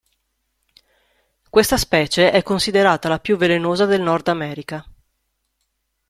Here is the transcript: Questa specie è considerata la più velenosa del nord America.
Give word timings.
Questa 1.47 1.77
specie 1.77 2.31
è 2.31 2.41
considerata 2.41 3.07
la 3.07 3.19
più 3.19 3.37
velenosa 3.37 3.85
del 3.85 4.01
nord 4.01 4.29
America. 4.29 4.83